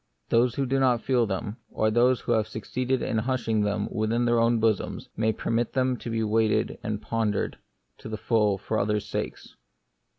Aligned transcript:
Those 0.29 0.55
who 0.55 0.65
do 0.65 0.79
not 0.79 1.03
feel 1.03 1.27
them, 1.27 1.57
or 1.69 1.91
who 1.91 2.31
have 2.31 2.47
succeeded 2.47 3.03
in 3.03 3.19
hushing 3.19 3.61
them 3.61 3.87
within 3.91 4.25
their 4.25 4.39
own 4.39 4.59
bosoms, 4.59 5.09
may 5.15 5.31
permit 5.31 5.73
them 5.73 5.95
to 5.97 6.09
be 6.09 6.23
weighed 6.23 6.79
and 6.81 6.99
pon 6.99 7.31
dered 7.33 7.53
to 7.99 8.09
the 8.09 8.17
full 8.17 8.57
for 8.57 8.79
others' 8.79 9.05
sakes. 9.07 9.55